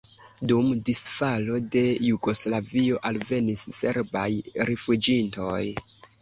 Dum 0.51 0.69
disfalo 0.87 1.57
de 1.75 1.83
Jugoslavio 2.05 2.97
alvenis 3.11 3.63
serbaj 3.81 4.25
rifuĝintoj. 4.71 5.61